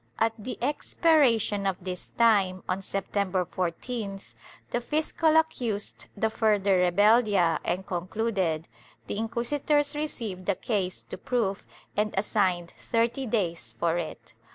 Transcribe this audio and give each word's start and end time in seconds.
At 0.17 0.33
the 0.35 0.57
expiration 0.63 1.67
of 1.67 1.77
this 1.79 2.09
time, 2.09 2.63
on 2.67 2.81
September 2.81 3.45
14th, 3.45 4.33
the 4.71 4.81
fiscal 4.81 5.37
accused 5.37 6.07
the 6.17 6.31
further 6.31 6.79
rebeldia 6.79 7.59
and 7.63 7.85
concluded; 7.85 8.67
the 9.05 9.17
inquisitors 9.19 9.95
received 9.95 10.47
the 10.47 10.55
case 10.55 11.03
to 11.03 11.19
proof 11.19 11.67
and 11.95 12.15
assigned 12.17 12.73
thirty 12.79 13.27
days 13.27 13.75
for 13.77 13.99
it. 13.99 14.33